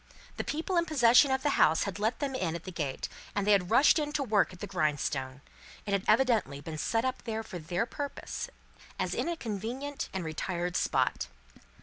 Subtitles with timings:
[0.37, 3.45] The people in possession of the house had let them in at the gate, and
[3.45, 5.41] they had rushed in to work at the grindstone;
[5.85, 8.49] it had evidently been set up there for their purpose,
[8.97, 11.27] as in a convenient and retired spot.